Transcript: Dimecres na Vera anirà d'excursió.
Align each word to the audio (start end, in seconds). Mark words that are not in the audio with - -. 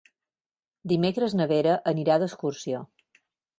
Dimecres 0.91 1.37
na 1.41 1.47
Vera 1.53 1.77
anirà 1.93 2.19
d'excursió. 2.25 2.83